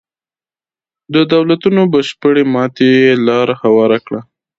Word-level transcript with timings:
د 1.13 1.15
دولتونو 1.33 1.81
بشپړې 1.93 2.43
ماتې 2.53 2.91
ته 2.93 2.93
یې 3.01 3.09
لار 3.27 3.47
هواره 3.61 3.97
کړه. 4.05 4.21